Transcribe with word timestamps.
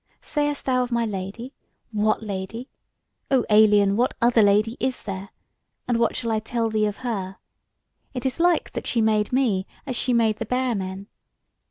sayest 0.23 0.65
thou 0.65 0.81
of 0.81 0.91
my 0.91 1.05
Lady? 1.05 1.53
What 1.91 2.23
Lady? 2.23 2.67
O 3.29 3.45
alien, 3.51 3.95
what 3.95 4.15
other 4.19 4.41
Lady 4.41 4.75
is 4.79 5.03
there? 5.03 5.29
And 5.87 5.99
what 5.99 6.15
shall 6.15 6.31
I 6.31 6.39
tell 6.39 6.71
thee 6.71 6.87
of 6.87 6.97
her? 7.05 7.37
it 8.15 8.25
is 8.25 8.39
like 8.39 8.71
that 8.71 8.87
she 8.87 8.99
made 8.99 9.31
me, 9.31 9.67
as 9.85 9.95
she 9.95 10.11
made 10.11 10.37
the 10.37 10.45
Bear 10.47 10.73
men. 10.73 11.05